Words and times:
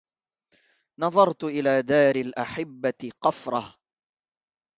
نظرت 0.99 1.43
إلى 1.43 1.81
دار 1.81 2.15
الأحبة 2.15 3.11
قفرة 3.21 3.77